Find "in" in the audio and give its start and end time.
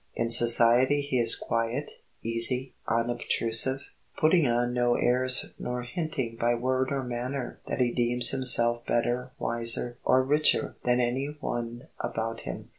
0.15-0.31